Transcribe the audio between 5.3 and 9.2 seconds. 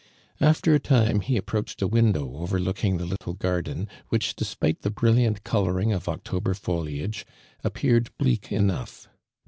coloi'ing of October foliag<', appeared bleak enough.